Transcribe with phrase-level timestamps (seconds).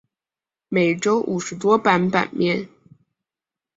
[0.67, 2.67] 每周五十多版版面。